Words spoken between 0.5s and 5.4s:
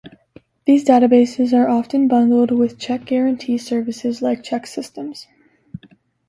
These databases are often bundled with "check guarantee" services like ChexSystems.